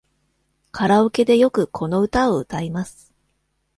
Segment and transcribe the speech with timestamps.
[0.71, 3.13] カラオケでよくこの歌を歌います。